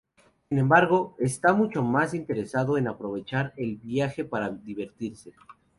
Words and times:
Sin 0.49 0.57
embargo, 0.57 1.15
está 1.19 1.53
mucho 1.53 1.83
más 1.83 2.15
interesado 2.15 2.75
en 2.79 2.87
aprovechar 2.87 3.53
el 3.55 3.75
viaje 3.77 4.25
para 4.25 4.49
divertirse... 4.49 5.33